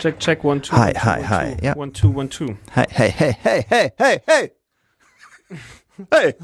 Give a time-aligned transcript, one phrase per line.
[0.00, 0.74] Check, check, one, two.
[0.74, 1.74] Hi, one, two, hi, one, hi, two, ja.
[1.74, 2.56] One, two, one, two.
[2.72, 4.50] Hey, hey, hey, hey, hey, hey, hey!
[6.10, 6.34] Hey!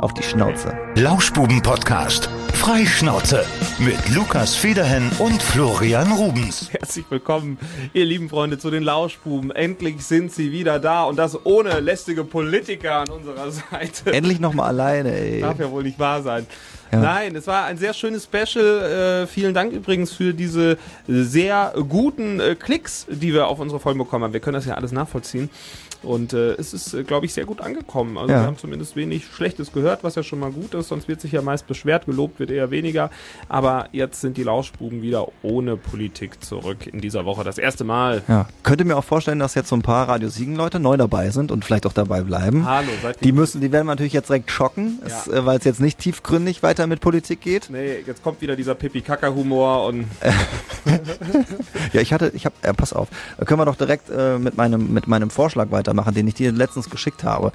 [0.00, 0.76] Auf die Schnauze.
[0.96, 2.28] Lauschbuben-Podcast.
[2.54, 3.46] Freischnauze.
[3.78, 6.72] Mit Lukas Federhen und Florian Rubens.
[6.72, 7.58] Herzlich willkommen,
[7.92, 9.52] ihr lieben Freunde, zu den Lauschbuben.
[9.52, 14.12] Endlich sind sie wieder da und das ohne lästige Politiker an unserer Seite.
[14.12, 15.40] Endlich nochmal alleine, ey.
[15.42, 16.44] Darf ja wohl nicht wahr sein.
[16.92, 17.00] Ja.
[17.00, 19.22] Nein, es war ein sehr schönes Special.
[19.22, 20.76] Äh, vielen Dank übrigens für diese
[21.06, 24.32] sehr guten äh, Klicks, die wir auf unsere Folgen bekommen haben.
[24.32, 25.50] Wir können das ja alles nachvollziehen.
[26.02, 28.16] Und äh, es ist, äh, glaube ich, sehr gut angekommen.
[28.16, 28.40] Also Ja.
[28.40, 30.88] wir haben zumindest wenig Schlechtes gehört, was ja schon mal gut ist.
[30.88, 33.10] Sonst wird sich ja meist beschwert, gelobt wird eher weniger.
[33.48, 37.44] Aber jetzt sind die Lauschbuben wieder ohne Politik zurück in dieser Woche.
[37.44, 38.22] Das erste Mal.
[38.28, 38.48] Ja.
[38.62, 41.52] Könnte mir auch vorstellen, dass jetzt so ein paar Radio Siegen Leute neu dabei sind
[41.52, 42.64] und vielleicht auch dabei bleiben.
[42.66, 45.32] Hallo, seid Die müssen, die werden wir natürlich jetzt direkt schocken, Ja.
[45.32, 47.68] äh, weil es jetzt nicht tiefgründig weiter mit Politik geht.
[47.70, 50.06] Nee, jetzt kommt wieder dieser Pipi-Kaka-Humor und
[51.92, 53.08] Ja, ich hatte, ich habe, äh, pass auf,
[53.44, 56.88] können wir doch direkt äh, mit meinem mit meinem Vorschlag weitermachen, den ich dir letztens
[56.88, 57.52] geschickt habe.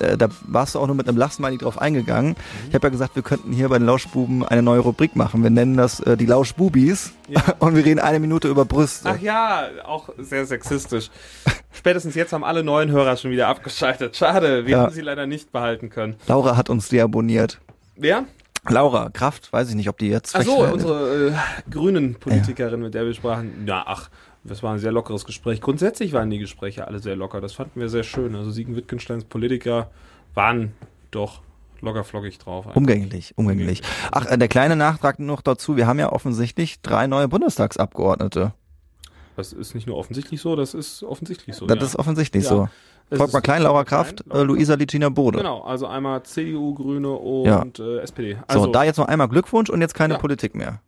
[0.00, 2.30] Äh, da warst du auch nur mit einem Lachsmiley drauf eingegangen.
[2.30, 2.68] Mhm.
[2.68, 5.42] Ich habe ja gesagt, wir könnten hier bei den Lauschbuben eine neue Rubrik machen.
[5.42, 7.42] Wir nennen das äh, die Lauschbubis Ja.
[7.58, 9.08] und wir reden eine Minute über Brüste.
[9.10, 11.10] Ach ja, auch sehr sexistisch.
[11.72, 14.16] Spätestens jetzt haben alle neuen Hörer schon wieder abgeschaltet.
[14.16, 14.82] Schade, wir Ja.
[14.84, 16.16] hätten sie leider nicht behalten können.
[16.26, 17.60] Laura hat uns deabonniert.
[17.96, 18.24] Wer?
[18.68, 22.94] Laura Kraft, weiß ich nicht, ob die jetzt Ach so, unsere äh, grünen Politikerin, mit
[22.94, 23.66] der wir sprachen.
[23.66, 24.08] Ja, ach,
[24.44, 25.60] das war ein sehr lockeres Gespräch.
[25.60, 27.40] Grundsätzlich waren die Gespräche alle sehr locker.
[27.40, 28.34] Das fanden wir sehr schön.
[28.34, 29.90] Also Siegen Wittgensteins Politiker
[30.34, 30.72] waren
[31.10, 31.40] doch
[31.80, 32.66] lockerflockig drauf.
[32.74, 33.82] Umgänglich, umgänglich.
[34.12, 35.76] Ach, äh, der kleine Nachtrag noch dazu.
[35.76, 38.52] Wir haben ja offensichtlich drei neue Bundestagsabgeordnete.
[39.36, 41.66] Das ist nicht nur offensichtlich so, das ist offensichtlich so.
[41.66, 41.84] Das ja.
[41.84, 42.50] ist offensichtlich Ja.
[42.50, 42.68] so.
[43.10, 45.38] Es Volkmar Klein, Laura Kraft, Klein, äh, Luisa Licina Bode.
[45.38, 47.84] Genau, also einmal CDU, Grüne und Ja.
[47.84, 48.34] äh, SPD.
[48.34, 50.16] So, Also, da jetzt noch einmal Glückwunsch und jetzt keine.
[50.16, 50.80] Politik mehr.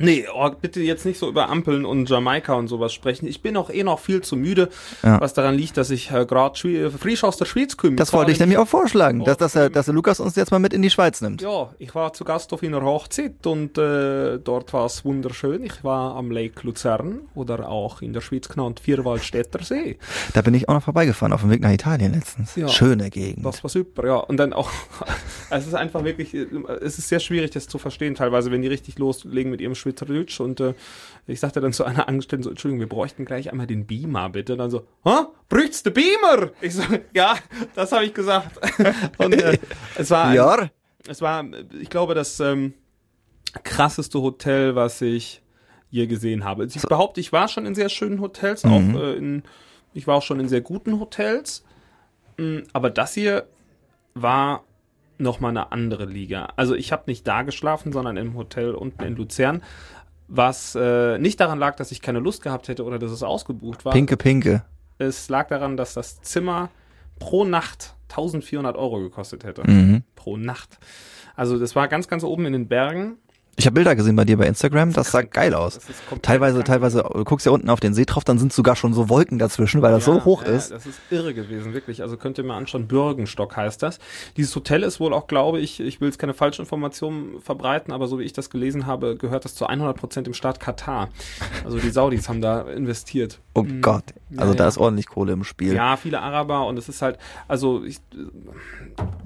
[0.00, 3.26] Nee, oh, bitte jetzt nicht so über Ampeln und Jamaika und sowas sprechen.
[3.28, 4.68] Ich bin auch eh noch viel zu müde,
[5.02, 5.20] Ja.
[5.20, 6.58] was daran liegt, dass ich äh, gerade
[6.98, 7.96] frisch aus der Schweiz komme.
[7.96, 10.36] Das Ich wollte ich nämlich auch vorschlagen, Oh, dass, dass, er, dass der Lukas uns
[10.36, 11.42] jetzt mal mit in die Schweiz nimmt.
[11.42, 15.62] Ja, ich war zu Gast auf einer Hochzeit und äh, dort war es wunderschön.
[15.64, 19.98] Ich war am Lake Luzern oder auch in der Schweiz genannt Vierwaldstätter See.
[20.34, 22.56] Da bin ich auch noch vorbeigefahren auf dem Weg nach Italien letztens.
[22.56, 22.68] Ja.
[22.68, 23.44] Schöne Gegend.
[23.44, 24.16] Das war super, ja.
[24.16, 24.70] Und dann auch,
[25.50, 28.98] es ist einfach wirklich, es ist sehr schwierig, das zu verstehen, teilweise, wenn die richtig
[28.98, 30.40] loslegen mit ihrem Schweizerdeutsch.
[30.40, 30.74] Und äh,
[31.26, 34.52] ich sagte dann zu einer Angestellten so, Entschuldigung, wir bräuchten gleich einmal den Beamer, bitte.
[34.52, 35.26] Und dann so, hä?
[35.48, 36.50] Brücht's den Beamer?
[36.60, 37.36] Ich so, ja,
[37.74, 38.58] das habe ich gesagt.
[39.18, 39.58] Und äh,
[39.96, 40.70] es war, ein, ja,
[41.06, 41.44] es war,
[41.80, 42.74] ich glaube, das ähm,
[43.64, 45.42] krasseste Hotel, was ich
[45.90, 46.66] je gesehen habe.
[46.66, 49.42] Ich behaupte, ich war schon in sehr schönen Hotels, auch äh, in,
[49.92, 51.64] ich war auch schon in sehr guten Hotels.
[52.36, 53.48] Mm, Aber das hier
[54.14, 54.64] war
[55.20, 56.52] noch mal eine andere Liga.
[56.56, 59.62] Also ich habe nicht da geschlafen, sondern im Hotel unten in Luzern,
[60.28, 63.84] was äh, nicht daran lag, dass ich keine Lust gehabt hätte oder dass es ausgebucht
[63.84, 63.92] war.
[63.92, 64.64] pinke, pinke.
[64.98, 66.70] Es lag daran, dass das Zimmer
[67.18, 69.68] pro Nacht 1400 Euro gekostet hätte.
[69.68, 70.02] Mhm.
[70.14, 70.78] Pro Nacht.
[71.36, 73.16] Also das war ganz, ganz oben in den Bergen.
[73.56, 75.80] Ich habe Bilder gesehen bei dir bei Instagram, das sah geil aus.
[76.22, 79.10] Teilweise, teilweise, du guckst ja unten auf den See drauf, dann sind sogar schon so
[79.10, 80.70] Wolken dazwischen, weil das so hoch ja, ist.
[80.70, 82.00] Das ist irre gewesen, wirklich.
[82.00, 83.98] Also könnt ihr mal anschauen, Bürgenstock heißt das.
[84.36, 88.06] Dieses Hotel ist wohl auch, glaube ich, ich will jetzt keine falschen Informationen verbreiten, aber
[88.06, 91.10] so wie ich das gelesen habe, gehört das zu 100 Prozent im Staat Katar.
[91.64, 93.40] Also die Saudis haben da investiert.
[93.54, 94.04] Oh Gott,
[94.36, 94.68] also Ja, da ja.
[94.68, 95.74] ist ordentlich Kohle im Spiel.
[95.74, 97.18] Ja, viele Araber und es ist halt,
[97.48, 97.98] also ich,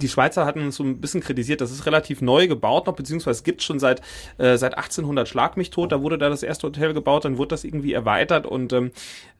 [0.00, 3.38] die Schweizer hatten uns so ein bisschen kritisiert, das ist relativ neu gebaut noch, beziehungsweise
[3.38, 4.00] es gibt schon seit,
[4.38, 7.48] äh, seit 1800 Schlag mich tot, da wurde da das erste Hotel gebaut, dann wurde
[7.48, 8.91] das irgendwie erweitert und ähm,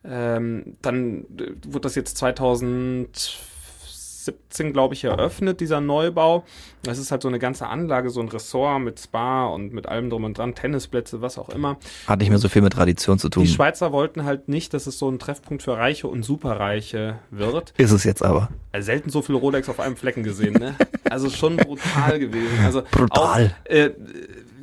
[0.05, 6.45] ähm, dann äh, wurde das jetzt 2017, glaube ich, eröffnet, dieser Neubau.
[6.83, 10.11] Das ist halt so eine ganze Anlage, so ein Ressort mit Spa und mit allem
[10.11, 11.79] drum und dran, Tennisplätze, was auch immer.
[12.07, 13.45] Hat nicht mehr so viel mit Tradition zu tun.
[13.45, 17.73] Die Schweizer wollten halt nicht, dass es so ein Treffpunkt für Reiche und Superreiche wird.
[17.79, 18.51] Ist es jetzt aber.
[18.73, 20.75] Also selten so viel Rolex auf einem Flecken gesehen, ne?
[21.11, 22.59] Also schon brutal gewesen.
[22.65, 23.55] Also Brutal.
[23.67, 23.91] Auch, äh,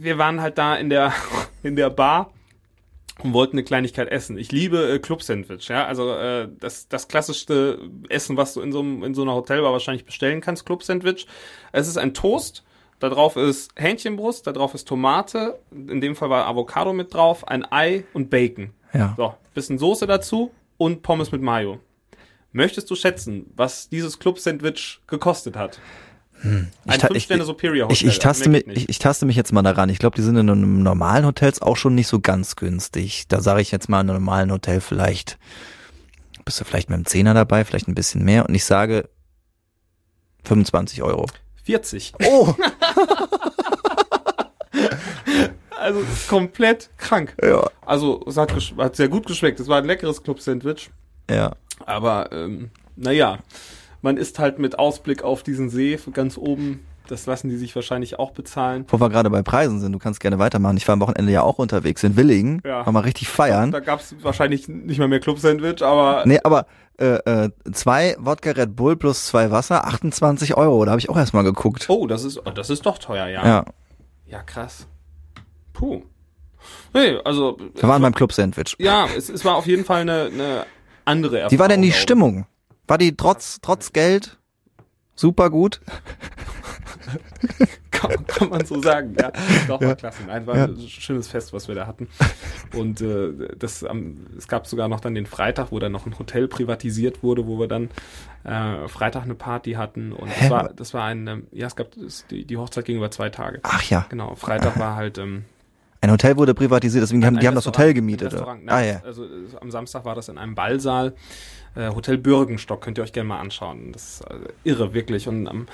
[0.02, 1.14] wir waren halt da in der
[1.64, 2.32] in der Bar
[3.24, 4.38] und wollten eine Kleinigkeit essen.
[4.38, 5.86] Ich liebe äh, Club-Sandwich, ja.
[5.86, 9.72] Also äh, das, das klassischste Essen, was du in so, einem, in so einer Hotelbar
[9.72, 11.28] wahrscheinlich bestellen kannst, Club-Sandwich.
[11.72, 12.64] Es ist ein Toast,
[13.00, 17.48] da drauf ist Hähnchenbrust, da drauf ist Tomate, in dem Fall war Avocado mit drauf,
[17.48, 18.72] ein Ei und Bacon.
[18.94, 19.14] Ja.
[19.18, 21.80] So, bisschen Soße dazu und Pommes mit Mayo.
[22.54, 25.80] Möchtest du schätzen, was dieses Club-Sandwich gekostet hat?
[26.44, 27.96] Ein Ich 5-Sterne Superior Hotel.
[27.96, 29.90] Ich, ich, taste mehr mich, ich, ich taste mich jetzt mal daran.
[29.90, 33.28] Ich glaube, die sind in einem normalen Hotels auch schon nicht so ganz günstig.
[33.28, 35.38] Da sage ich jetzt mal in einem normalen Hotel vielleicht,
[36.46, 38.48] bist du vielleicht mit einem Zehner dabei, vielleicht ein bisschen mehr.
[38.48, 39.10] Und ich sage
[40.46, 41.28] 25 Euro.
[41.64, 42.14] 40.
[42.24, 42.56] Oh!
[45.82, 47.36] Also komplett krank.
[47.42, 47.68] Ja.
[47.84, 49.60] Also es hat, hat sehr gut geschmeckt.
[49.60, 50.92] Es war ein leckeres Club-Sandwich.
[51.28, 51.56] Ja.
[51.86, 53.40] Aber ähm, naja,
[54.02, 56.86] man isst halt mit Ausblick auf diesen See ganz oben.
[57.08, 58.86] Das lassen die sich wahrscheinlich auch bezahlen.
[58.88, 60.78] Wo wir gerade bei Preisen sind, du kannst gerne weitermachen.
[60.78, 62.62] Ich war am Wochenende ja auch unterwegs in Willingen.
[62.66, 62.86] Ja.
[62.86, 63.72] War mal richtig feiern.
[63.72, 66.68] Da gab's wahrscheinlich nicht mal mehr Club-Sandwich, aber Nee, aber
[67.00, 70.86] äh, äh, zwei Wodka Red Bull plus zwei Wasser, 28 Euro.
[70.86, 71.88] Da habe ich auch erstmal geguckt.
[71.90, 73.46] oh, das ist, das ist doch teuer, ja.
[73.46, 73.66] Ja,
[74.28, 74.88] Ja, krass.
[75.74, 76.04] Puh.
[76.94, 78.76] Nee, also wir waren beim Club Sandwich.
[78.80, 80.66] ja, es, es war auf jeden Fall eine, eine
[81.06, 81.52] andere Erfahrung.
[81.52, 81.92] Wie war denn die.
[81.92, 82.46] Stimmung?
[82.92, 84.38] War die trotz, trotz Geld
[85.16, 85.80] super gut?
[87.90, 89.32] Kann, kann man so sagen, ja.
[89.68, 90.24] Doch, war klasse.
[90.28, 92.10] Nein, war ein schönes Fest, was wir da hatten.
[92.74, 96.20] Und äh, das, am es gab sogar noch dann den Freitag, wo dann noch ein
[96.20, 97.92] Hotel privatisiert wurde, wo wir dann
[98.44, 100.12] äh, Freitag eine Party hatten.
[100.12, 100.36] Und Hä?
[100.42, 103.12] das war, das war ein, ähm, ja, es gab es, die, die Hochzeit ging über
[103.12, 103.60] zwei Tage.
[103.64, 105.46] Ach ja, Genau, Freitag war halt ähm,
[106.04, 108.34] ein Hotel wurde privatisiert, deswegen haben die haben das Hotel gemietet.
[108.34, 108.40] Ein oder?
[108.40, 109.02] Restaurant, Ah nein, ja.
[109.06, 109.28] Also
[109.62, 111.14] am Samstag war das in einem Ballsaal.
[111.76, 113.92] Äh, Hotel Bürgenstock könnt ihr euch gerne mal anschauen.
[113.92, 115.28] Das ist also irre, wirklich.
[115.28, 115.68] Und am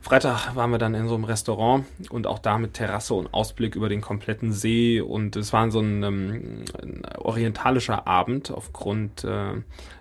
[0.00, 3.74] Freitag waren wir dann in so einem Restaurant und auch da mit Terrasse und Ausblick
[3.74, 5.00] über den kompletten See.
[5.00, 9.54] Und es war so ein, ähm, ein orientalischer Abend aufgrund äh,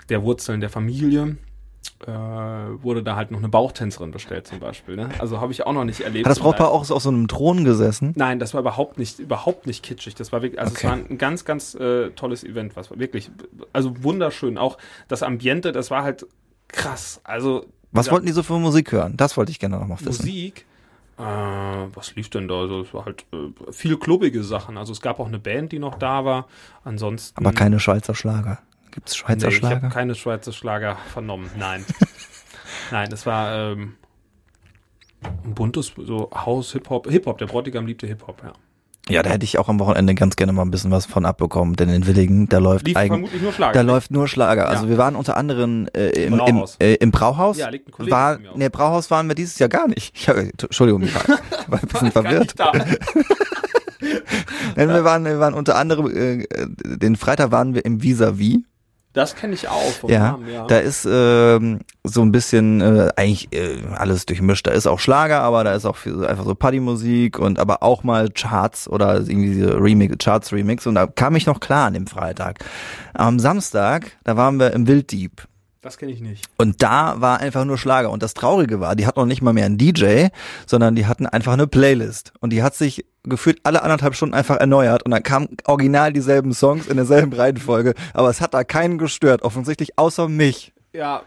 [0.10, 1.38] der Wurzeln der Familie.
[2.08, 4.96] Äh, wurde da halt noch eine Bauchtänzerin bestellt zum Beispiel.
[4.96, 5.10] Ne?
[5.20, 6.26] Also habe ich auch noch nicht erlebt.
[6.26, 8.14] Hat das Brautpaar auch so auf so einem Thron gesessen?
[8.16, 10.16] Nein, das war überhaupt nicht, überhaupt nicht kitschig.
[10.16, 10.88] Das war wirklich, also Okay.
[10.88, 13.30] es war ein ganz, ganz äh, tolles Event, was war wirklich,
[13.74, 14.58] also wunderschön.
[14.58, 14.78] Auch
[15.10, 16.26] das Ambiente, das war halt
[16.70, 17.20] krass.
[17.26, 19.18] Also Was wollten die so für Musik hören?
[19.18, 20.26] Das wollte ich gerne noch mal wissen.
[20.26, 20.66] Musik?
[21.18, 22.62] Äh, was lief denn da?
[22.62, 24.78] Also es war halt äh, viel klubbige Sachen.
[24.78, 26.48] Also es gab auch eine Band, die noch da war.
[26.86, 27.38] Ansonsten.
[27.38, 28.60] Aber keine Schweizer Schlager.
[28.92, 29.76] Gibt's Schweizer nee, Ich Schlager?
[29.84, 31.50] habe keine Schweizer Schlager vernommen.
[31.58, 31.86] Nein.
[32.92, 33.94] Nein, es war ähm,
[35.46, 37.10] ein buntes so Haus, Hip-Hop.
[37.10, 38.54] Hip-Hop, der Bräutigam liebte Hip-Hop, ja.
[39.08, 41.76] Ja, da hätte ich auch am Wochenende ganz gerne mal ein bisschen was von abbekommen,
[41.76, 43.74] denn in Willingen, da läuft Lief eigentlich, nur Schlager.
[43.74, 44.70] da läuft nur Schlager.
[44.70, 44.90] Also Ja.
[44.92, 46.76] wir waren unter anderem äh, im, im, Brauhaus.
[46.80, 47.58] äh, im Brauhaus.
[47.58, 50.16] Ja, liegt ein Kollege war, von mir nee, Brauhaus waren wir dieses Jahr gar nicht.
[50.16, 52.54] Ich, hab- Entschuldigung, ich war, war ein bisschen verwirrt.
[54.76, 58.60] Nein, wir waren, wir waren unter anderem, äh, äh, den Freitag waren wir im Vis-a-vis.
[59.14, 60.68] Das kenne ich auch Ja, Namen, ja.
[60.68, 64.68] da ist ähm, so ein bisschen äh, eigentlich äh, alles durchmischt.
[64.68, 68.04] Da ist auch Schlager, aber da ist auch viel, einfach so Partymusik und aber auch
[68.04, 70.86] mal Charts oder irgendwie diese Remix, Charts Remix.
[70.86, 72.60] Und da kam ich noch klar an dem Freitag.
[73.16, 75.49] Am Samstag, da waren wir im Wilddieb.
[75.82, 76.46] Das kenne ich nicht.
[76.58, 78.12] Und da war einfach nur Schlager.
[78.12, 80.28] Und das Traurige war, die hatten noch nicht mal mehr einen DJ,
[80.66, 82.34] sondern die hatten einfach eine Playlist.
[82.42, 85.04] Und die hat sich gefühlt alle anderthalb Stunden einfach erneuert.
[85.04, 87.94] Und dann kamen original dieselben Songs in derselben Reihenfolge.
[88.14, 90.74] Aber es hat da keinen gestört, offensichtlich außer mich.
[90.92, 91.24] Ja,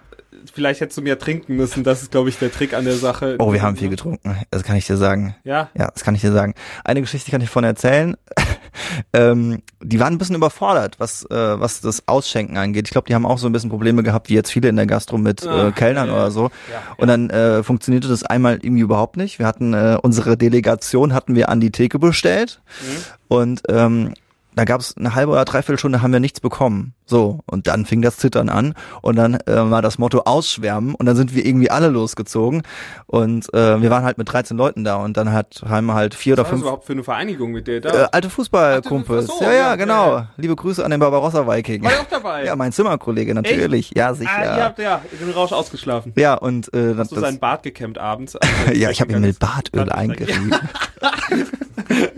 [0.52, 1.84] vielleicht hättest du mehr trinken müssen.
[1.84, 3.36] Das ist, glaube ich, der Trick an der Sache.
[3.38, 4.36] Oh, wir haben viel getrunken.
[4.50, 5.34] Das kann ich dir sagen.
[5.44, 6.54] Ja, Ja, das kann ich dir sagen.
[6.84, 8.16] Eine Geschichte kann ich von erzählen.
[9.12, 12.86] Ähm, die waren ein bisschen überfordert, was, äh, was das Ausschenken angeht.
[12.88, 14.86] Ich glaube, die haben auch so ein bisschen Probleme gehabt, wie jetzt viele in der
[14.86, 16.50] Gastro mit Ah, äh, Kellnern ja, oder so.
[16.70, 19.38] ja, Und dann äh, funktionierte das einmal irgendwie überhaupt nicht.
[19.38, 22.60] Wir hatten äh, unsere Delegation hatten wir an die Theke bestellt
[23.28, 24.14] und ähm,
[24.54, 26.94] da gab es eine halbe oder dreiviertel Stunde haben wir nichts bekommen.
[27.04, 29.40] So, und dann fing das Zittern an und dann äh,
[29.70, 32.62] war das Motto ausschwärmen und dann sind wir irgendwie alle losgezogen
[33.06, 36.36] und äh, wir waren halt mit 13 Leuten da und dann hat haben halt vier
[36.36, 38.04] Was oder war das fünf überhaupt für eine Vereinigung mit der da?
[38.04, 39.26] äh, alte Fußballkumpels.
[39.26, 40.16] So, ja, ja, ja, genau.
[40.16, 40.28] ja.
[40.36, 41.82] Liebe Grüße an den Barbarossa Viking.
[41.82, 42.44] War der auch dabei?
[42.52, 43.92] Ja, mein Zimmerkollege natürlich.
[43.94, 44.30] Ja, sicher.
[44.34, 46.12] Ah, ihr habt ja den Rausch ausgeschlafen.
[46.16, 48.38] ja, und äh, das, Hast du seinen Bart gekämmt abends?
[48.72, 50.54] ja, ich habe ihn mit Bartöl eingerieben.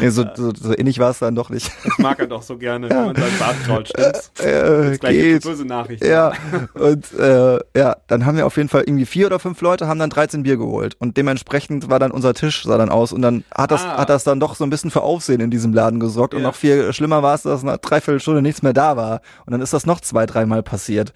[0.00, 1.70] nee, so, so, so ähnlich war es dann doch nicht.
[1.84, 4.30] Das mag er doch so gerne, wenn man seinen Bart krault, stimmt's?
[4.42, 5.42] Äh, Jetzt gleich geht.
[5.42, 6.06] böse Nachrichten.
[6.06, 6.32] Ja,
[6.74, 9.98] und äh, ja, dann haben wir auf jeden Fall irgendwie vier oder fünf Leute haben
[9.98, 13.44] dann 13 Bier geholt und dementsprechend war dann unser Tisch sah dann aus und dann
[13.54, 13.98] hat das Ah.
[13.98, 16.48] hat das dann doch so ein bisschen für Aufsehen in diesem Laden gesorgt und Ja.
[16.48, 19.60] noch viel schlimmer war es, dass nach dreiviertel Stunde nichts mehr da war und dann
[19.60, 21.12] ist das noch zwei, dreimal passiert.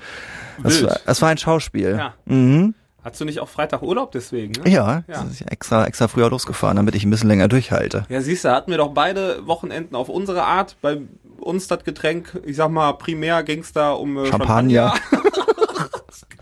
[0.63, 1.97] Das war, das war ein Schauspiel.
[1.99, 2.15] Ja.
[2.25, 2.75] Mhm.
[3.05, 4.53] Hast du nicht auch Freitag Urlaub deswegen?
[4.63, 4.71] Ne?
[4.71, 5.23] Ja, Ja.
[5.25, 8.05] das ist extra extra früher losgefahren, damit ich ein bisschen länger durchhalte.
[8.09, 10.77] Ja, siehst du, hatten wir doch beide Wochenenden auf unsere Art.
[10.81, 10.99] Bei
[11.41, 14.95] uns das Getränk, ich sag mal, primär ging's da um äh, Champagner.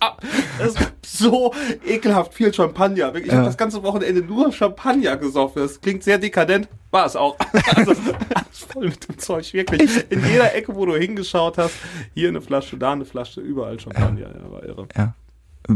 [0.00, 0.16] Ah,
[0.58, 0.78] Das ist
[1.18, 1.52] so
[1.86, 3.06] ekelhaft viel Champagner.
[3.14, 3.38] Wirklich, Ich Ja.
[3.38, 5.62] habe das ganze Wochenende nur Champagner gesoffen.
[5.62, 6.68] Das klingt sehr dekadent.
[6.90, 7.36] War es auch.
[7.76, 10.04] Also, alles voll mit dem Zeug, wirklich.
[10.10, 11.74] In jeder Ecke, wo du hingeschaut hast,
[12.14, 14.20] hier eine Flasche, da eine Flasche, überall Champagner.
[14.34, 14.86] Ja, war irre.
[14.96, 15.14] Ja.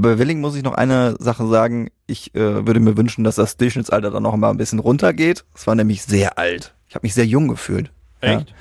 [0.03, 1.91] Bei Willing muss ich noch eine Sache sagen.
[2.07, 5.45] Ich äh, würde mir wünschen, dass das Durchschnittsalter dann noch mal ein bisschen runtergeht.
[5.55, 6.75] Es war nämlich sehr alt.
[6.89, 7.91] Ich habe mich sehr jung gefühlt.
[8.21, 8.55] Echt?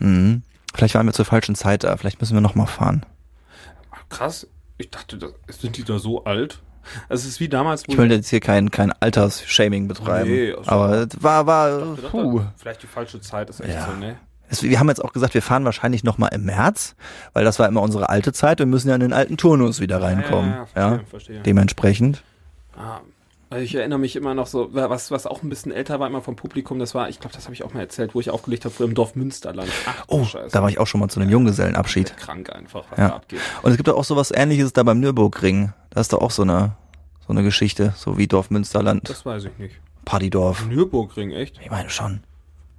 [0.00, 0.06] Ja.
[0.06, 0.42] Mhm.
[0.74, 1.96] Vielleicht waren wir zur falschen Zeit da.
[1.96, 3.04] Vielleicht müssen wir noch mal fahren.
[4.08, 4.46] Krass.
[4.78, 6.58] Ich dachte, das, sind die da so alt?
[7.08, 10.28] Also es ist wie damals, Ich will jetzt hier kein, kein Altersshaming betreiben.
[10.30, 12.40] Nee, also- aber es war, war, ich- puh.
[12.56, 13.86] vielleicht die falsche Zeit ist echt Ja.
[13.86, 14.16] so, ne?
[14.52, 16.94] Es, wir haben jetzt auch gesagt, wir fahren wahrscheinlich noch mal im März,
[17.32, 18.58] weil das war immer unsere alte Zeit.
[18.58, 20.50] Wir müssen ja in den alten Turnus wieder reinkommen.
[20.50, 21.40] Ja, ja, ja, verstehe, verstehe.
[21.40, 22.22] Dementsprechend.
[22.76, 23.00] Ah,
[23.48, 26.20] also ich erinnere mich immer noch so, was, was auch ein bisschen älter war immer
[26.22, 28.64] vom Publikum, das war, ich glaube, das habe ich auch mal erzählt, wo ich aufgelegt
[28.66, 29.70] habe, früher im Dorf Münsterland.
[29.86, 30.50] Ach, Oh, Scheiße.
[30.52, 32.16] da war ich auch schon mal zu einem Junggesellenabschied.
[32.18, 33.08] krank einfach, was Ja.
[33.08, 33.40] da abgeht.
[33.62, 35.72] Und es gibt auch sowas ähnliches da beim Nürburgring.
[35.90, 36.76] Da ist doch auch so eine,
[37.26, 39.76] so eine Geschichte, so wie Dorf Münsterland, Das weiß ich nicht.
[40.04, 40.66] Partydorf.
[40.66, 41.58] Nürburgring, echt?
[41.62, 42.20] Ich meine schon.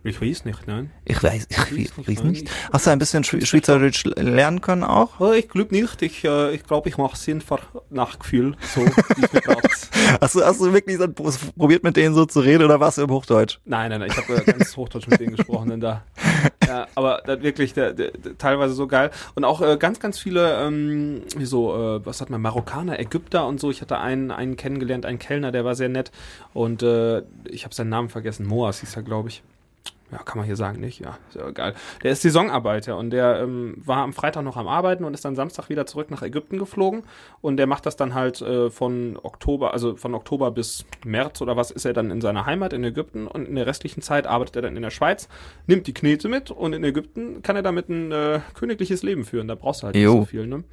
[0.05, 0.91] Ich weiß nicht, nein.
[1.05, 2.41] Ich weiß, ich weiß weiß, nicht, weiß nicht.
[2.43, 5.19] ich- Hast du ein bisschen Schwe- Schweizerisch lernen können auch?
[5.21, 6.01] Oh, ich glaube nicht.
[6.01, 8.85] Ich, äh, ich glaube, ich mache es einfach nach Gefühl, so.
[10.21, 11.07] Hast du, hast du wirklich so
[11.57, 13.59] probiert mit denen so zu reden oder warst du im Hochdeutsch?
[13.65, 16.03] Nein, nein, nein, ich habe äh, ganz Hochdeutsch mit denen gesprochen, denn da.
[16.67, 19.11] Ja, aber das wirklich der, der, der, teilweise so geil.
[19.35, 23.45] Und auch äh, ganz, ganz viele, ähm, wie so, äh, was hat man, Marokkaner, Ägypter
[23.47, 23.69] und so.
[23.69, 26.11] Ich hatte einen, einen kennengelernt, einen Kellner, der war sehr nett.
[26.53, 28.45] Und äh, ich habe seinen Namen vergessen.
[28.45, 29.43] Moas hieß er, glaube ich.
[30.13, 30.99] Ja, kann man hier sagen, nicht?
[30.99, 31.73] Ja, ist ja geil.
[32.03, 35.35] Der ist Saisonarbeiter und der ähm, war am Freitag noch am Arbeiten und ist dann
[35.35, 37.03] Samstag wieder zurück nach Ägypten geflogen.
[37.41, 41.57] Und der macht das dann halt äh, von Oktober, also von Oktober bis März oder
[41.57, 44.57] was, ist er dann in seiner Heimat in Ägypten und in der restlichen Zeit arbeitet
[44.57, 45.27] er dann in der Schweiz,
[45.65, 49.47] nimmt die Knete mit und in Ägypten kann er damit ein äh, königliches Leben führen.
[49.47, 50.11] Da brauchst du halt Jo.
[50.11, 50.63] nicht so viel, ne?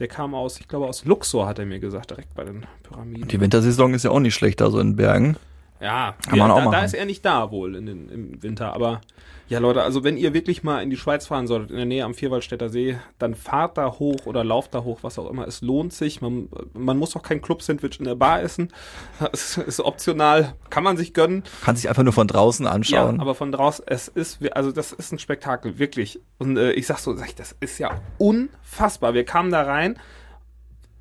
[0.00, 3.28] Der kam aus, ich glaube, aus Luxor, hat er mir gesagt, direkt bei den Pyramiden.
[3.28, 5.36] Die Wintersaison ist ja auch nicht schlecht, also in Bergen.
[5.80, 8.42] Ja, Kann man ja, auch da, da ist er nicht da wohl in den, im
[8.42, 8.74] Winter.
[8.74, 9.00] Aber
[9.48, 12.04] ja, Leute, also wenn ihr wirklich mal in die Schweiz fahren solltet, in der Nähe
[12.04, 15.48] am Vierwaldstätter See, dann fahrt da hoch oder lauft da hoch, was auch immer.
[15.48, 16.20] Es lohnt sich.
[16.20, 18.72] Man, man muss auch kein Club-Sandwich in der Bar essen.
[19.32, 21.42] Es ist optional, kann man sich gönnen.
[21.64, 23.20] Kann sich einfach nur von draußen Ja, anschauen.
[23.20, 26.20] aber von draußen, es ist, also das ist ein Spektakel, wirklich.
[26.38, 29.14] Und äh, ich sag so, sag ich, das ist ja unfassbar.
[29.14, 29.98] Wir kamen da rein,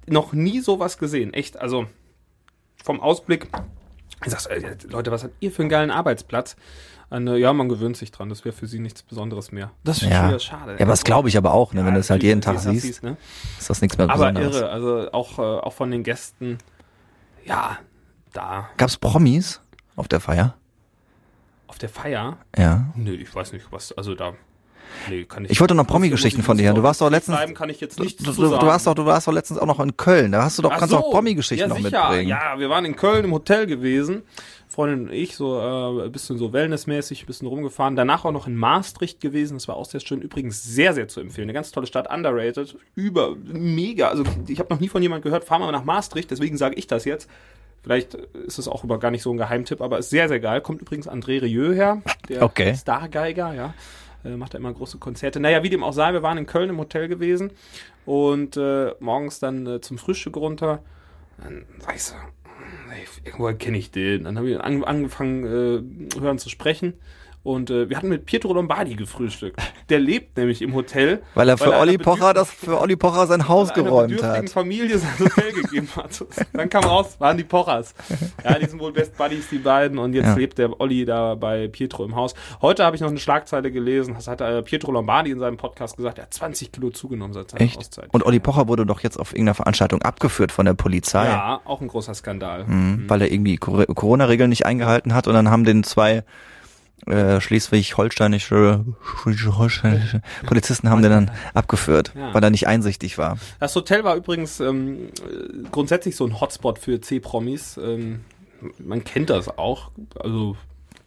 [0.07, 1.59] noch nie sowas gesehen, echt.
[1.59, 1.85] Also
[2.83, 3.47] vom Ausblick,
[4.25, 6.55] ich sag so, äh, Leute, was habt ihr für einen geilen Arbeitsplatz?
[7.09, 9.71] Und, äh, ja, man gewöhnt sich dran, das wäre für sie nichts Besonderes mehr.
[9.83, 10.27] Das ist ja.
[10.27, 10.73] wieder schade.
[10.73, 11.83] ja, aber das glaube ich aber auch, ne?
[11.85, 13.17] wenn du es halt jeden Tag natürlich, siehst, ne?
[13.57, 14.55] ist das nichts mehr Aber Besonderes.
[14.57, 16.59] irre, also auch, äh, auch von den Gästen,
[17.45, 17.79] ja,
[18.33, 19.59] da Gab's Promis
[19.95, 20.55] auf der Feier?
[21.67, 22.87] auf der Feier, Ja.
[22.95, 24.33] nee, ich weiß nicht, was, also da,
[25.09, 26.75] nee, kann ich Ich wollte noch Promi-Geschichten von dir hören.
[26.75, 28.65] Du warst doch letztens, kann ich jetzt du, nichts du, du, sagen.
[28.67, 30.31] warst doch, du warst doch letztens auch noch in Köln.
[30.31, 32.09] Da hast du doch, Ach kannst du so, auch Promi-Geschichten ja, noch sicher.
[32.09, 32.29] mitbringen.
[32.29, 34.23] Ja, wir waren in Köln im Hotel gewesen.
[34.67, 37.95] Freundin und ich, so äh, ein bisschen so wellnessmäßig, ein bisschen rumgefahren.
[37.95, 39.55] Danach auch noch in Maastricht gewesen.
[39.55, 40.21] Das war auch sehr schön.
[40.21, 41.45] Übrigens sehr, sehr zu empfehlen.
[41.47, 42.77] Eine ganz tolle Stadt, underrated.
[42.95, 44.09] Über, mega.
[44.09, 46.29] Also ich habe noch nie von jemandem gehört, fahren wir mal nach Maastricht.
[46.29, 47.27] Deswegen sage ich das jetzt.
[47.81, 50.61] Vielleicht ist es auch über gar nicht so ein Geheimtipp, aber ist sehr, sehr geil.
[50.61, 52.75] Kommt übrigens André Rieu her, der Okay.
[52.75, 53.73] Stargeiger, ja.
[54.23, 55.39] Äh, macht er immer große Konzerte.
[55.39, 57.51] Naja, wie dem auch sei, wir waren in Köln im Hotel gewesen
[58.05, 60.83] und äh, morgens dann äh, zum Frühstück runter.
[61.37, 62.15] Dann sag ich so,
[62.91, 64.25] ey, irgendwoher kenne ich den.
[64.25, 66.93] Dann haben wir an, angefangen, äh, hören zu sprechen.
[67.41, 69.59] Und äh, wir hatten mit Pietro Lombardi gefrühstückt.
[69.87, 71.21] Der lebt nämlich im Hotel.
[71.35, 74.49] Weil er für einer Olli Pocher das für Olli Pocher sein Haus weil geräumt hat.
[74.49, 76.25] Familie sein Hotel gegeben hat.
[76.53, 77.95] Dann kam raus, waren die Pochers.
[78.43, 79.97] Ja, die sind wohl Best Buddies, die beiden.
[79.99, 80.33] Und jetzt Ja.
[80.35, 82.33] lebt der Olli da bei Pietro im Haus.
[82.61, 84.15] Heute habe ich noch eine Schlagzeile gelesen.
[84.15, 86.17] Das hat äh, Pietro Lombardi in seinem Podcast gesagt.
[86.17, 87.77] Er hat 20 Kilo zugenommen seit seiner Echt?
[87.77, 88.09] Auszeit.
[88.11, 91.25] Und Olli Pocher wurde doch jetzt auf irgendeiner Veranstaltung abgeführt von der Polizei.
[91.25, 92.65] ja, auch ein großer Skandal.
[92.65, 96.23] Mhm, weil er irgendwie Cor- Corona-Regeln nicht eingehalten hat und dann haben den zwei
[97.07, 98.85] äh, schleswig-holsteinische
[99.25, 102.33] holsteinische Polizisten haben den dann abgeführt, Ja.
[102.33, 103.37] weil er nicht einsichtig war.
[103.59, 107.77] Das Hotel war übrigens ähm, äh, grundsätzlich so ein Hotspot für C-Promis.
[107.81, 108.21] Ähm,
[108.77, 109.91] man kennt das auch.
[110.19, 110.57] Also,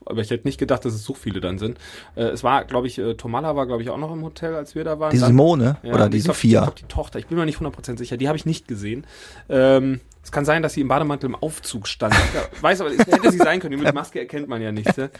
[0.04, 1.78] aber ich hätte nicht gedacht, dass es so viele dann sind.
[2.16, 4.74] Äh, es war, glaube ich, äh, Tomala war, glaube ich, auch noch im Hotel, als
[4.74, 5.10] wir da waren.
[5.12, 6.62] Die Simone Ja, oder die glaub- Ich Sophia.
[6.62, 7.18] glaube, die Tochter.
[7.18, 8.16] Ich bin mir nicht 100% sicher.
[8.16, 9.06] Die habe ich nicht gesehen.
[9.48, 12.14] Ähm, es kann sein, dass sie im Bademantel im Aufzug stand.
[12.54, 13.78] Ich weiß aber, es hätte sie sein können.
[13.80, 14.96] Mit Maske erkennt man ja nicht.
[14.96, 15.10] Ne?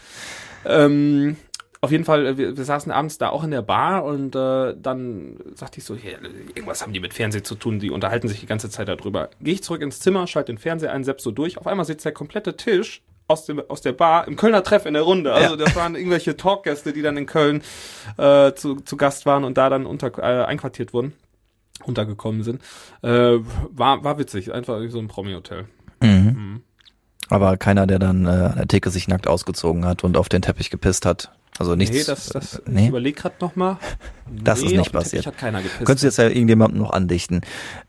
[0.65, 1.37] Ähm,
[1.83, 4.73] auf jeden Fall, äh, wir, wir saßen abends da auch in der Bar und äh,
[4.81, 6.13] dann sagte ich so, hier,
[6.55, 9.29] irgendwas haben die mit Fernsehen zu tun, die unterhalten sich die ganze Zeit darüber.
[9.41, 11.57] Gehe ich zurück ins Zimmer, schalte den Fernseher ein, sepp so durch.
[11.57, 14.93] Auf einmal sitzt der komplette Tisch aus, dem, aus der Bar im Kölner Treff in
[14.93, 15.33] der Runde.
[15.33, 17.61] Also das waren irgendwelche Talkgäste, die dann in Köln
[18.17, 21.11] äh, zu, zu Gast waren und da dann unter, äh, einquartiert wurden,
[21.83, 22.61] untergekommen sind.
[23.01, 23.39] Äh,
[23.71, 25.65] war, war witzig, einfach wie so ein Promi-Hotel.
[26.01, 26.32] Mhm.
[27.29, 30.41] Aber keiner, der dann äh, an der Theke sich nackt ausgezogen hat und auf den
[30.41, 31.31] Teppich gepisst hat.
[31.59, 31.95] Also nichts.
[31.95, 32.87] Nee, das, das, äh, ich nee.
[32.87, 33.77] überlege gerade nochmal.
[34.31, 35.25] Das ist nicht passiert.
[35.25, 35.85] Hat keiner gepisst.
[35.85, 37.41] Könntest du jetzt ja irgendjemandem noch andichten.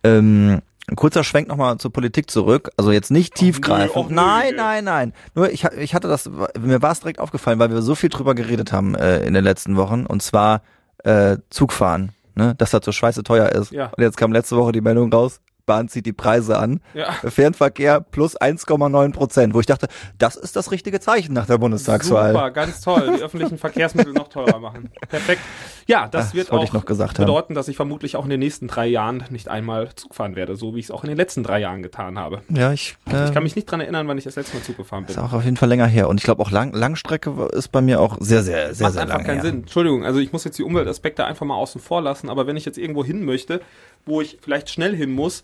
[0.02, 2.70] Ähm, ein kurzer Schwenk nochmal zur Politik zurück.
[2.76, 3.96] Also jetzt nicht tiefgreifend.
[3.96, 4.14] ach nee.
[4.14, 5.12] nein, nein, nein.
[5.34, 8.34] Nur ich, ich hatte das, mir war es direkt aufgefallen, weil wir so viel drüber
[8.34, 10.04] geredet haben äh, in den letzten Wochen.
[10.04, 10.62] Und zwar
[11.02, 12.12] äh, Zugfahren.
[12.36, 13.70] Ne, dass das so scheiße teuer ist.
[13.70, 13.92] Ja.
[13.96, 16.80] Und jetzt kam letzte Woche die Meldung raus, Bahn zieht die Preise an.
[16.94, 17.12] Ja.
[17.12, 22.32] Fernverkehr plus 1,9 Prozent, wo ich dachte, das ist das richtige Zeichen nach der Bundestagswahl.
[22.32, 23.14] Super, ganz toll.
[23.16, 24.90] Die öffentlichen Verkehrsmittel noch teurer machen.
[25.08, 25.40] Perfekt.
[25.86, 27.26] Ja, das Ach, wird das auch gesagt haben.
[27.26, 30.56] bedeuten, dass ich vermutlich auch in den nächsten drei Jahren nicht einmal Zug fahren werde,
[30.56, 32.40] so wie ich es auch in den letzten drei Jahren getan habe.
[32.48, 34.76] Ja, ich, äh, Ich kann mich nicht dran erinnern, wann ich das letzte Mal Zug
[34.76, 35.14] gefahren bin.
[35.14, 36.08] ist auch auf jeden Fall länger her.
[36.08, 39.02] Und ich glaube auch Lang Langstrecke ist bei mir auch sehr, sehr, sehr, Macht sehr
[39.02, 39.44] einfach lange keinen her.
[39.44, 39.60] Sinn.
[39.60, 42.64] Entschuldigung, also ich muss jetzt die Umweltaspekte einfach mal außen vor lassen, aber wenn ich
[42.64, 43.60] jetzt irgendwo hin möchte,
[44.06, 45.42] wo ich vielleicht schnell hin muss,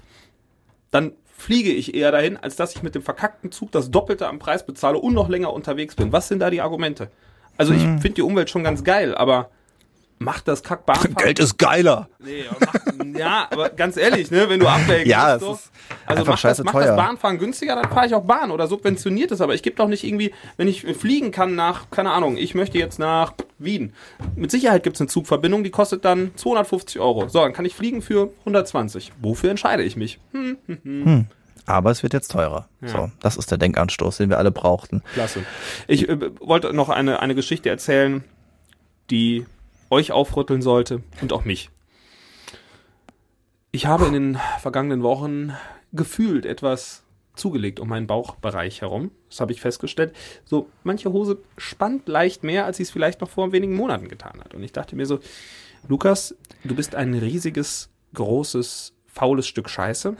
[0.91, 4.39] dann fliege ich eher dahin, als dass ich mit dem verkackten Zug das Doppelte am
[4.39, 6.13] Preis bezahle und noch länger unterwegs bin.
[6.13, 7.11] Was sind da die Argumente?
[7.57, 9.51] Also ich finde die Umwelt schon ganz geil, aber
[10.21, 11.15] macht das Kackbahnfahren...
[11.17, 12.09] Geld ist geiler.
[12.19, 15.73] Nee, aber ja, aber ganz ehrlich, ne, wenn du abwägst, Ja, so, es ist
[16.05, 16.87] also einfach macht, das, scheiße macht teuer.
[16.89, 19.89] das Bahnfahren günstiger, dann fahre ich auch Bahn oder subventioniert es, aber ich gebe doch
[19.89, 23.95] nicht irgendwie, wenn ich fliegen kann nach, keine Ahnung, ich möchte jetzt nach Wien.
[24.37, 27.29] Mit Sicherheit gibt es eine Zugverbindung, die kostet dann 250 Euro.
[27.29, 29.13] So, dann kann ich fliegen für 120.
[29.23, 30.21] Wofür entscheide ich mich?
[30.33, 31.27] Hm,
[31.65, 32.69] Aber es wird jetzt teurer.
[32.83, 35.03] So, das ist der Denkanstoß, den wir alle brauchten.
[35.15, 35.45] klasse.
[35.89, 38.23] Ich äh, wollte noch eine, eine Geschichte erzählen,
[39.11, 39.47] die
[39.91, 41.71] euch aufrütteln sollte und auch mich.
[43.73, 45.53] Ich habe in den vergangenen Wochen
[45.93, 47.05] gefühlt etwas
[47.35, 49.11] zugelegt um meinen Bauchbereich herum.
[49.29, 50.15] Das habe ich festgestellt.
[50.45, 54.41] So, manche Hose spannt leicht mehr, als sie es vielleicht noch vor wenigen Monaten getan
[54.41, 54.55] hat.
[54.55, 55.21] Und ich dachte mir so,
[55.89, 60.17] Lukas, du bist ein riesiges, großes, faules Stück Scheiße.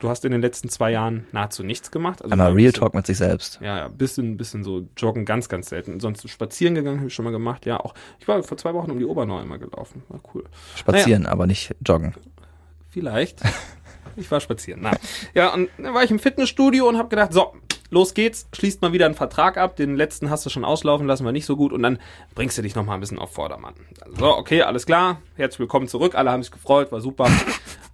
[0.00, 2.22] Du hast in den letzten zwei Jahren nahezu nichts gemacht.
[2.22, 3.60] Also Einmal ein Real bisschen- Talk mit sich selbst.
[3.62, 6.00] ja, ja, bisschen, bisschen so joggen, ganz, ganz selten.
[6.00, 7.66] Sonst spazieren gegangen, habe ich schon mal gemacht.
[7.66, 7.94] Ja, auch.
[8.18, 10.02] Ich war vor zwei Wochen um die Obernau einmal gelaufen.
[10.08, 10.44] War cool.
[10.74, 12.14] Spazieren, aber nicht joggen.
[12.88, 13.40] Vielleicht.
[14.16, 14.80] Ich war spazieren.
[14.82, 14.90] Na.
[15.34, 17.54] Ja, und dann war ich im Fitnessstudio und habe gedacht, so,
[17.90, 19.76] los geht's, schließt mal wieder einen Vertrag ab.
[19.76, 21.72] Den letzten hast du schon auslaufen lassen, war nicht so gut.
[21.72, 21.98] Und dann
[22.34, 23.74] bringst du dich noch mal ein bisschen auf Vordermann.
[24.18, 25.22] So, okay, alles klar.
[25.36, 26.14] Herzlich willkommen zurück.
[26.16, 27.30] Alle haben sich gefreut, war super.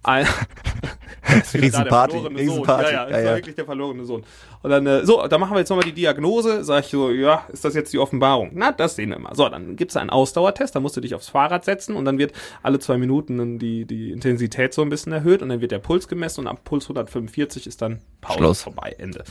[0.03, 0.25] Ein-
[1.41, 2.85] ist da Riesenparty, Riesenparty.
[2.85, 3.35] Ja, ja, Ja, war ja.
[3.35, 4.23] wirklich der verlorene Sohn.
[4.61, 6.63] Und dann, äh, so, da machen wir jetzt nochmal die Diagnose.
[6.63, 8.51] Sag ich so, ja, ist das jetzt die Offenbarung?
[8.53, 9.35] Na, das sehen wir mal.
[9.35, 12.33] So, dann gibt's einen Ausdauertest, da musst du dich aufs Fahrrad setzen und dann wird
[12.63, 15.79] alle zwei Minuten dann die, die Intensität so ein bisschen erhöht und dann wird der
[15.79, 18.61] Puls gemessen und ab Puls 145 ist dann Pause Schluss.
[18.63, 19.23] vorbei, Ende.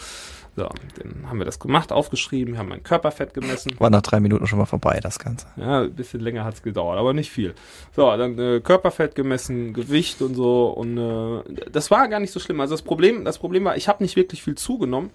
[0.58, 3.78] So, dann haben wir das gemacht, aufgeschrieben, haben mein Körperfett gemessen.
[3.78, 5.46] War nach drei Minuten schon mal vorbei, das Ganze.
[5.56, 7.54] Ja, ein bisschen länger hat's gedauert, aber nicht viel.
[7.94, 12.40] So, dann äh, Körperfett gemessen, Gewicht und so und äh, das war gar nicht so
[12.40, 12.60] schlimm.
[12.60, 15.10] Also das Problem, das Problem war, ich habe nicht wirklich viel zugenommen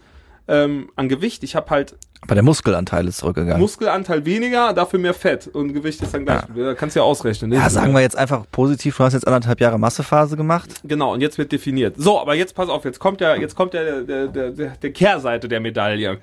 [0.48, 1.44] ähm, an Gewicht.
[1.44, 3.60] Ich habe halt Aber der Muskelanteil ist zurückgegangen.
[3.60, 6.44] Muskelanteil weniger, dafür mehr Fett und Gewicht ist dann gleich.
[6.56, 6.74] Ja.
[6.74, 7.52] Kannst du ja ausrechnen.
[7.52, 7.58] Ne?
[7.58, 10.70] ja, sagen wir jetzt einfach positiv, du hast jetzt anderthalb Jahre Massephase gemacht.
[10.84, 11.96] Genau, und jetzt wird definiert.
[11.98, 14.92] So, aber jetzt pass auf, jetzt kommt der, jetzt kommt der, der, der, der, der
[14.92, 16.20] Kehrseite der Medaille.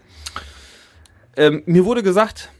[1.36, 2.50] Ähm, mir wurde gesagt,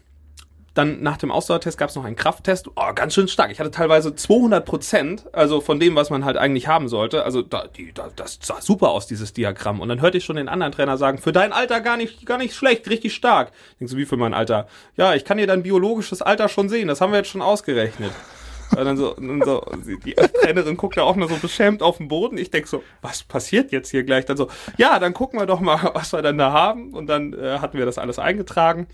[0.75, 2.69] dann nach dem Ausdauertest gab es noch einen Krafttest.
[2.77, 3.51] Oh, ganz schön stark.
[3.51, 7.25] Ich hatte teilweise 200 Prozent, also von dem, was man halt eigentlich haben sollte.
[7.25, 9.81] Also da, die, da, das sah super aus, dieses Diagramm.
[9.81, 12.39] Und dann hörte ich schon den anderen Trainer sagen, für dein Alter gar nicht, gar
[12.39, 13.51] nicht schlecht, richtig stark.
[13.73, 14.69] Ich denk so, wie für mein Alter?
[14.97, 16.87] Ja, ich kann dir dein biologisches Alter schon sehen.
[16.87, 18.13] Das haben wir jetzt schon ausgerechnet.
[18.71, 19.65] Und dann so, dann so,
[20.05, 22.39] die Trainerin guckt da auch nur so beschämt auf den Boden.
[22.39, 24.27] Ich denk so, was passiert jetzt hier gleich?
[24.27, 26.95] Dann so, ja, dann gucken wir doch mal, was wir dann da haben.
[26.95, 28.87] Und dann äh, hatten wir das alles eingetragen.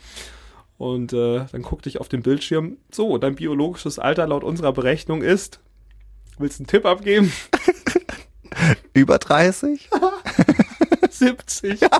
[0.79, 2.77] Und äh, dann guckte ich auf den Bildschirm.
[2.91, 5.61] So, dein biologisches Alter laut unserer Berechnung ist.
[6.39, 7.33] Willst du einen Tipp abgeben?
[8.93, 9.89] Über 30?
[11.11, 11.81] 70.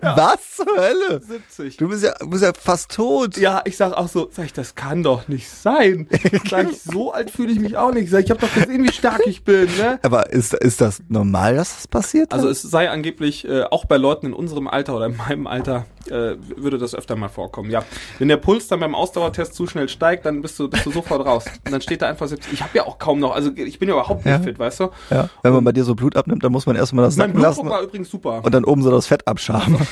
[0.00, 1.20] Was zur Hölle?
[1.22, 1.76] 70.
[1.76, 3.36] Du bist ja, bist ja fast tot.
[3.36, 6.08] Ja, ich sag auch so, sag ich, das kann doch nicht sein.
[6.50, 8.10] Sag ich, so alt fühle ich mich auch nicht.
[8.10, 9.98] Sag ich, habe doch gesehen, wie stark ich bin, ne?
[10.02, 12.32] Aber ist, ist das normal, dass das passiert?
[12.32, 15.86] Also es sei angeblich äh, auch bei Leuten in unserem Alter oder in meinem Alter
[16.06, 17.70] äh, würde das öfter mal vorkommen.
[17.70, 17.82] Ja,
[18.18, 21.24] wenn der Puls dann beim Ausdauertest zu schnell steigt, dann bist du bist du sofort
[21.26, 21.44] raus.
[21.64, 22.52] Und dann steht da einfach 70.
[22.52, 24.40] Ich habe ja auch kaum noch, also ich bin ja überhaupt nicht Ja.
[24.40, 24.90] fit, weißt du?
[25.10, 25.28] ja.
[25.42, 27.54] Wenn man bei dir so Blut abnimmt, dann muss man erstmal das Mein sacken lassen
[27.62, 28.40] Blutdruck war übrigens super.
[28.44, 29.76] und dann oben so das Fett abschaben.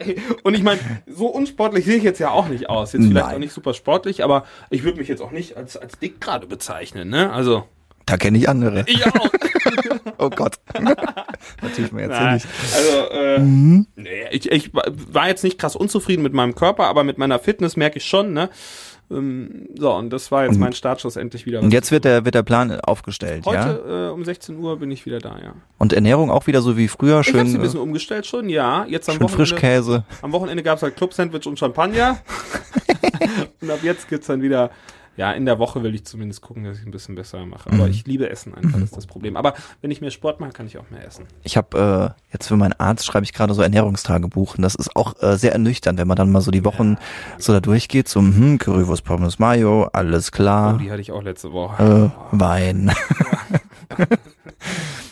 [0.42, 2.92] Und ich meine, so unsportlich sehe ich jetzt ja auch nicht aus.
[2.92, 3.34] Jetzt vielleicht Nein.
[3.34, 6.46] auch nicht super sportlich, aber ich würde mich jetzt auch nicht als als dick gerade
[6.46, 7.32] bezeichnen, ne?
[7.32, 7.64] Also
[8.06, 8.84] Da kenne ich andere.
[8.86, 9.30] ich auch.
[10.18, 10.56] Oh Gott.
[11.62, 12.46] Natürlich mir jetzt Nein, nicht.
[12.74, 13.86] also, äh, Mhm.
[13.96, 17.76] nee, ich, ich war jetzt nicht krass unzufrieden mit meinem Körper, aber mit meiner Fitness
[17.76, 18.50] merke ich schon, ne?
[19.10, 21.60] Ähm, So, und das war jetzt mein Startschuss endlich wieder.
[21.60, 23.66] Und jetzt wird der, wird der Plan aufgestellt, ja?
[23.66, 25.54] Heute äh, um 16 Uhr bin ich wieder da, ja.
[25.78, 28.26] Und Ernährung auch wieder so wie früher, Ich habe schön, sie ein äh, bisschen umgestellt
[28.26, 28.84] schon, ja.
[28.86, 30.04] Jetzt am schön Wochenende, Frischkäse.
[30.22, 32.18] am Wochenende gab's halt Club-Sandwich und Champagner.
[33.60, 34.70] und ab jetzt gibt's dann wieder,
[35.20, 37.68] Ja, in der Woche will ich zumindest gucken, dass ich ein bisschen besser mache.
[37.70, 37.90] Aber Mhm.
[37.90, 39.36] ich liebe Essen einfach, das ist das Problem.
[39.36, 39.52] Aber
[39.82, 41.26] wenn ich mehr Sport mache, kann ich auch mehr essen.
[41.42, 44.96] Ich habe äh, jetzt für meinen Arzt schreibe ich gerade so Ernährungstagebuch und das ist
[44.96, 46.96] auch äh, sehr ernüchternd, wenn man dann mal so die Wochen
[47.36, 51.22] so da durchgeht, so hm, Currywurst, Pommes, Mayo, alles Oh, klar, die hatte ich auch
[51.22, 52.10] letzte Woche.
[52.32, 52.90] äh, Wein.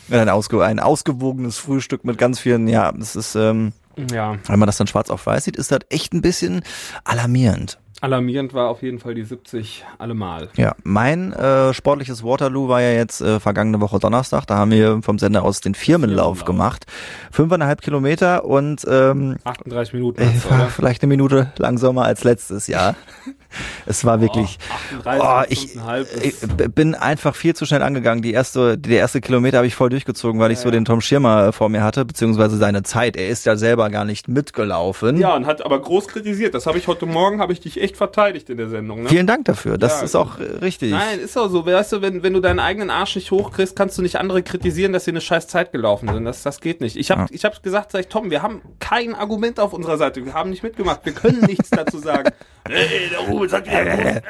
[0.09, 3.73] Ja, ein, ausge ein ausgewogenes Frühstück mit ganz vielen, ja, es ist, ähm,
[4.11, 6.62] Ja, wenn man das dann schwarz auf weiß sieht, ist das echt ein bisschen
[7.05, 7.79] alarmierend.
[8.01, 10.49] Alarmierend war auf jeden Fall die 70 allemal.
[10.57, 14.47] Ja, mein äh, sportliches Waterloo war ja jetzt äh, vergangene Woche Donnerstag.
[14.47, 16.45] Da haben wir vom Sender aus den Firmenlauf Firmenlauf.
[16.45, 16.87] gemacht.
[17.33, 20.23] Fünfeinhalb Kilometer und ähm, 38 Minuten.
[20.23, 22.95] äh, war vielleicht eine Minute langsamer als letztes Jahr.
[23.87, 24.59] es war wirklich.
[25.05, 28.23] Oh, 38, Oh, ich, 5,5 ich bin einfach viel zu schnell angegangen.
[28.23, 30.73] Die erste, der erste Kilometer habe ich voll durchgezogen, weil ich Ja, so ja.
[30.73, 33.17] den Tom Schirmer vor mir hatte, beziehungsweise seine Zeit.
[33.17, 35.17] Er ist ja selber gar nicht mitgelaufen.
[35.17, 36.55] Ja, und hat aber groß kritisiert.
[36.55, 39.03] Das habe ich heute Morgen, habe ich dich echt verteidigt in der Sendung.
[39.03, 39.09] Ne?
[39.09, 39.79] Vielen Dank dafür.
[39.79, 40.90] Das Ja, ist auch äh, richtig.
[40.90, 41.64] Nein, ist auch so.
[41.66, 44.92] Weißt du, wenn, wenn du deinen eigenen Arsch nicht hochkriegst, kannst du nicht andere kritisieren,
[44.92, 46.24] dass sie eine scheiß Zeit gelaufen sind.
[46.24, 46.96] Das, das geht nicht.
[46.96, 47.27] Ich habe Ja.
[47.31, 50.24] ich hab gesagt, sag ich, Tom, wir haben kein Argument auf unserer Seite.
[50.24, 51.01] Wir haben nicht mitgemacht.
[51.05, 52.31] Wir können nichts dazu sagen.
[52.68, 54.20] Ey, der sagt, ja, äh.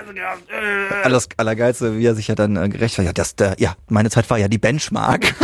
[1.03, 3.19] Alles Allergeilste, wie er sich ja dann äh, gerechtfertigt hat.
[3.19, 5.35] Das, der, ja, meine Zeit war ja die Benchmark.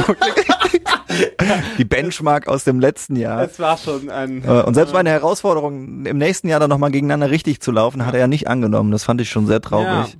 [1.79, 3.43] Die Benchmark aus dem letzten Jahr.
[3.43, 4.45] Es war schon ein.
[4.45, 8.15] Äh, Und selbst meine Herausforderung, im nächsten Jahr dann nochmal gegeneinander richtig zu laufen, hat
[8.15, 8.91] er ja nicht angenommen.
[8.91, 9.87] Das fand ich schon sehr traurig.
[9.87, 10.19] Ja.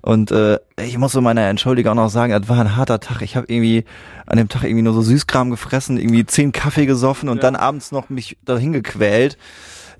[0.00, 3.20] Und äh, ich muss so meiner Entschuldigung auch noch sagen, das war ein harter Tag.
[3.22, 3.84] Ich habe irgendwie
[4.26, 7.42] an dem Tag irgendwie nur so Süßkram gefressen, irgendwie zehn Kaffee gesoffen und Ja.
[7.42, 9.36] dann abends noch mich dahin gequält.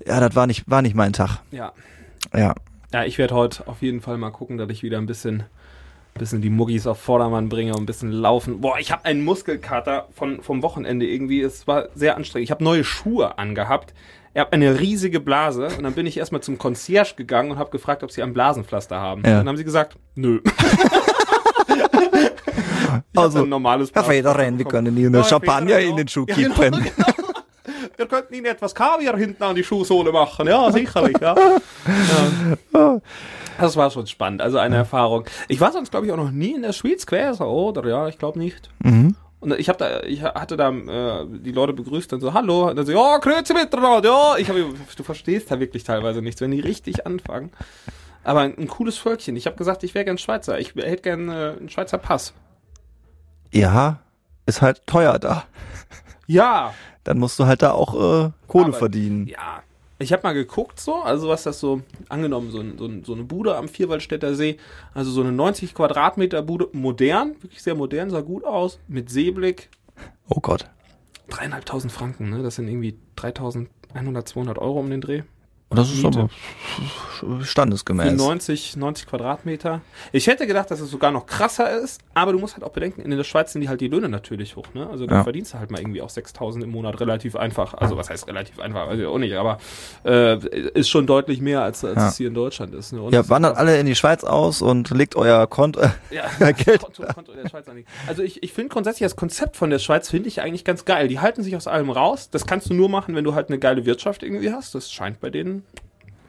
[0.07, 1.39] Ja, das war nicht, war nicht mein Tag.
[1.51, 1.73] Ja.
[2.33, 2.55] Ja.
[2.93, 5.43] Ja, ich werde heute auf jeden Fall mal gucken, dass ich wieder ein bisschen,
[6.19, 8.61] bisschen die Muggis auf Vordermann bringe und ein bisschen laufen.
[8.61, 11.41] Boah, ich habe einen Muskelkater von, vom Wochenende irgendwie.
[11.41, 12.45] Es war sehr anstrengend.
[12.45, 13.93] Ich habe neue Schuhe angehabt.
[14.33, 17.71] Er hat eine riesige Blase und dann bin ich erstmal zum Concierge gegangen und habe
[17.71, 19.23] gefragt, ob sie ein Blasenpflaster haben.
[19.25, 19.39] Ja.
[19.39, 20.41] Dann haben sie gesagt, nö.
[23.15, 26.25] Also, ein normales Herr Blasenpflaster Federer, wir können Ihnen Ja, Champagner Federer, in den Schuh
[26.27, 26.71] ja, kippen.
[26.71, 27.29] Genau, genau.
[27.97, 30.47] Wir könnten Ihnen etwas Kaviar hinten an die Schuhsohle machen.
[30.47, 31.35] Ja, sicherlich, ja.
[32.73, 33.01] ja.
[33.59, 35.25] Das war schon spannend, also eine Erfahrung.
[35.47, 37.87] Ich war sonst, glaube ich, auch noch nie in der Schweiz gewesen, oder?
[37.87, 38.69] Ja, ich glaube nicht.
[38.79, 39.15] Mhm.
[39.41, 42.75] Und ich habe da, ich hatte da äh, die Leute begrüßt dann so, hallo, und
[42.75, 44.37] dann so, ja, grüezi miteinander, ja.
[44.37, 47.51] Ich habe, du verstehst da wirklich teilweise nichts, wenn die richtig anfangen.
[48.25, 49.37] Aber ein, ein cooles Völkchen.
[49.37, 50.59] Ich habe gesagt, ich wäre gern Schweizer.
[50.59, 52.33] Ich hätte gern äh, einen Schweizer Pass.
[53.51, 53.99] Ja,
[54.45, 55.45] ist halt teuer da.
[56.27, 56.73] Ja,
[57.05, 59.25] Dann musst du halt da auch äh, Kohle Aber- verdienen.
[59.27, 59.63] Ja.
[60.01, 63.13] Ich habe mal geguckt so, also was das so, angenommen, so, ein, so, ein, so
[63.13, 64.57] eine Bude am Vierwaldstätter See,
[64.93, 69.69] also so eine 90 Quadratmeter Bude, modern, wirklich sehr modern, sah gut aus, mit Seeblick,
[70.29, 70.69] Oh Gott.
[71.29, 72.41] dreieinhalbtausend Franken, ne?
[72.41, 75.23] Das sind irgendwie 3100, 200 Euro um den Dreh.
[75.71, 76.21] Und das ist Miete.
[76.21, 76.29] aber
[77.19, 78.13] Für standesgemäß.
[78.17, 79.81] 90, 90 Quadratmeter.
[80.11, 83.01] Ich hätte gedacht, dass es sogar noch krasser ist, aber du musst halt auch bedenken,
[83.01, 84.89] in der Schweiz sind die halt die Löhne natürlich hoch, ne?
[84.89, 85.23] Also da Ja.
[85.23, 87.75] verdienst du halt mal irgendwie auch 6000 im Monat relativ einfach.
[87.75, 88.87] Also was heißt relativ einfach?
[88.87, 89.59] Also auch nicht, aber
[90.05, 90.37] äh,
[90.73, 92.07] ist schon deutlich mehr, als, als Ja.
[92.07, 92.93] es hier in Deutschland ist.
[92.93, 93.01] Ne?
[93.03, 95.81] Und Ja, wandert alle in die Schweiz aus und legt euer Konto.
[96.09, 96.81] ja, Geld.
[96.81, 97.87] Konto, Konto der Schweiz anlegen.
[98.07, 101.07] Also ich, ich finde grundsätzlich das Konzept von der Schweiz finde ich eigentlich ganz geil.
[101.09, 102.29] Die halten sich aus allem raus.
[102.31, 104.73] Das kannst du nur machen, wenn du halt eine geile Wirtschaft irgendwie hast.
[104.73, 105.58] Das scheint bei denen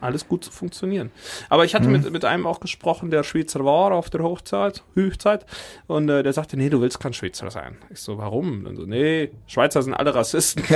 [0.00, 1.10] alles gut zu funktionieren.
[1.48, 1.92] Aber ich hatte Mhm.
[1.92, 5.46] mit, mit einem auch gesprochen, der Schweizer war auf der Hochzeit, Hochzeit,
[5.86, 7.76] und äh, der sagte, nee, du willst kein Schweizer sein.
[7.90, 8.66] Ich so, warum?
[8.66, 10.64] Und so, nee, Schweizer sind alle Rassisten.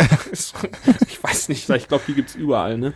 [1.08, 2.92] Ich weiß nicht, ich glaube, die gibt's überall, ne?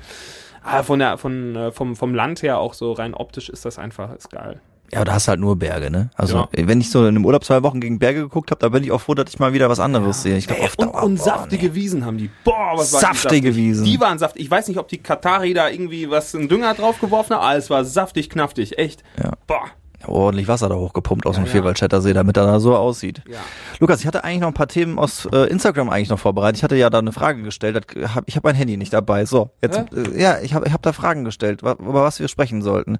[0.62, 3.78] Aber von der, von, äh, vom, vom Land her auch so rein optisch ist das
[3.78, 4.60] einfach, ist geil.
[4.92, 6.10] Ja, da hast du halt nur Berge, ne?
[6.16, 6.48] Also, Ja.
[6.66, 8.90] wenn ich so in einem Urlaub zwei Wochen gegen Berge geguckt habe, da bin ich
[8.92, 10.36] auch froh, dass ich mal wieder was anderes sehe.
[10.38, 11.74] Ich glaube, Ey, auf und, Dauer, und boah, saftige nee.
[11.74, 12.30] Wiesen haben die.
[12.44, 13.84] Boah, was war Saftige Wiesen.
[13.84, 14.42] Die waren saftig.
[14.42, 17.68] Ich weiß nicht, ob die Katari da irgendwie was in Dünger draufgeworfen haben, aber es
[17.68, 18.78] war saftig, knaftig.
[18.78, 19.02] Echt.
[19.22, 19.32] Ja.
[19.46, 19.64] Boah.
[20.06, 21.52] ordentlich Wasser da hochgepumpt aus Ja, dem ja.
[21.52, 23.20] Vierwaldstätter See, damit er da so aussieht.
[23.28, 23.38] Ja.
[23.80, 26.58] Lukas, ich hatte eigentlich noch ein paar Themen aus äh, Instagram eigentlich noch vorbereitet.
[26.58, 27.84] Ich hatte ja da eine Frage gestellt.
[27.94, 29.26] Das- hab- Ich habe mein Handy nicht dabei.
[29.26, 32.62] So, jetzt äh, ja, ich habe ich hab da Fragen gestellt, über was wir sprechen
[32.62, 32.98] sollten.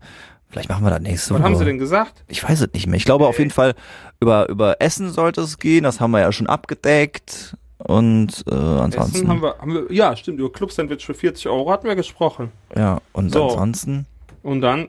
[0.51, 1.45] Vielleicht machen wir das nächste Was Woche.
[1.45, 2.25] haben sie denn gesagt?
[2.27, 2.97] Ich weiß es nicht mehr.
[2.97, 3.75] Ich glaube auf jeden Fall
[4.21, 5.85] über über Essen sollte es gehen.
[5.85, 7.57] Das haben wir ja schon abgedeckt.
[7.79, 11.71] Und äh, ansonsten Essen haben wir, haben wir, ja, stimmt, über Club-Sandwich für 40 Euro
[11.71, 12.51] hatten wir gesprochen.
[12.75, 13.45] ja und So.
[13.45, 14.07] ansonsten
[14.43, 14.89] Und dann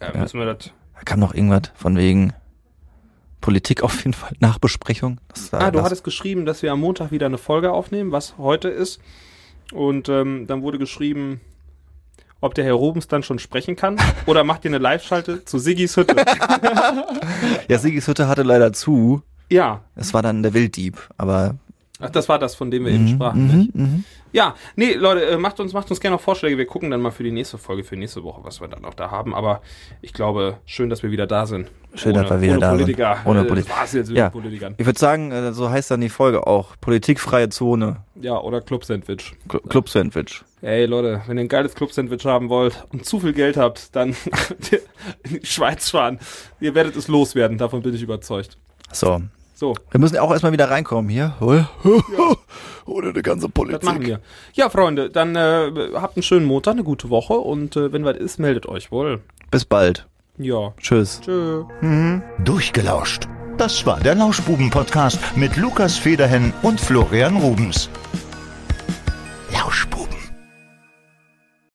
[0.00, 0.20] ja, Ja.
[0.20, 0.70] müssen wir das.
[0.94, 2.32] da kam noch irgendwas von wegen
[3.42, 5.18] Politik auf jeden Fall Nachbesprechung.
[5.52, 8.68] Ah, du das, hattest geschrieben, dass wir am Montag wieder eine Folge aufnehmen, was heute
[8.68, 9.00] ist.
[9.72, 11.40] Und ähm, dann wurde geschrieben,
[12.40, 15.96] ob der Herr Rubens dann schon sprechen kann oder macht ihr eine Live-Schalte zu Siggis
[15.96, 16.16] Hütte.
[17.68, 19.22] ja Sigis Hütte hatte leider zu.
[19.50, 21.56] ja, Es war dann der Wilddieb, aber
[22.00, 23.46] Ach, das war das, von dem wir eben sprachen.
[23.72, 24.04] nicht?
[24.32, 26.56] Ja, nee, Leute, äh, macht uns, macht uns gerne noch Vorschläge.
[26.56, 28.94] Wir gucken dann mal für die nächste Folge, für nächste Woche, was wir dann noch
[28.94, 29.34] da haben.
[29.34, 29.60] Aber
[30.02, 31.68] ich glaube, schön, dass wir wieder da sind.
[31.94, 32.78] Schön, dass wir wieder ohne da sind.
[32.78, 33.16] Politiker.
[33.24, 33.68] Ohne Äh, Politik.
[33.70, 34.30] Das war's jetzt mit Ja.
[34.30, 34.74] Politikern.
[34.78, 36.76] Ich würde sagen, äh, so heißt dann die Folge auch.
[36.80, 37.96] Politikfreie Zone.
[38.20, 39.32] Ja, oder Club-Sandwich.
[39.48, 40.42] Cl- Club-Sandwich.
[40.62, 44.10] Ey, Leute, wenn ihr ein geiles Club-Sandwich haben wollt und zu viel Geld habt, dann
[45.24, 46.20] in die Schweiz fahren.
[46.60, 48.58] Ihr werdet es loswerden, davon bin ich überzeugt.
[48.92, 49.20] So.
[49.60, 51.34] So, Wir müssen auch erstmal wieder reinkommen hier.
[52.86, 53.82] Ohne eine ganze das Politik.
[53.82, 54.20] machen wir.
[54.54, 58.16] Ja, Freunde, dann äh, habt einen schönen Montag, eine gute Woche und äh, wenn was
[58.16, 59.20] ist, meldet euch wohl.
[59.50, 60.06] Bis bald.
[60.38, 60.72] Ja.
[60.78, 61.20] Tschüss.
[61.20, 61.64] Tschö.
[62.42, 63.28] Durchgelauscht.
[63.58, 67.90] Das war der Lauschbuben-Podcast mit Lukas Federhen und Florian Rubens.